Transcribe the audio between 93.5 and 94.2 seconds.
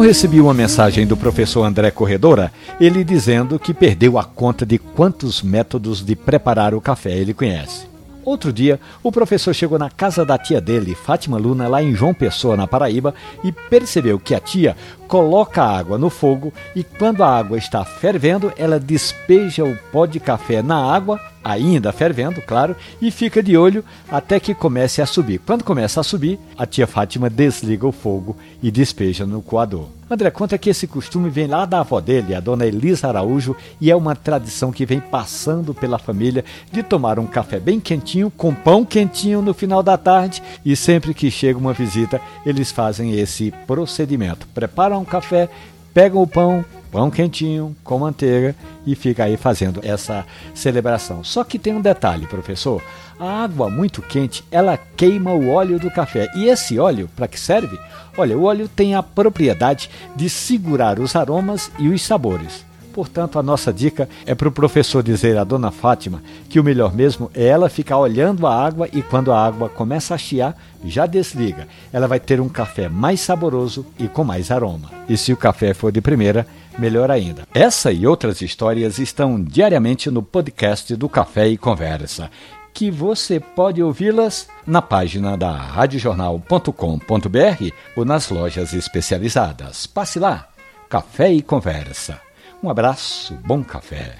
café.